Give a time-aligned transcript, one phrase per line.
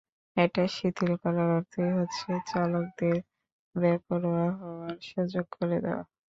[0.37, 3.15] এটা শিথিল করার অর্থই হচ্ছে চালকদের
[3.75, 6.03] বেপরোয়া হওয়ার সুযোগ করে দেওয়া।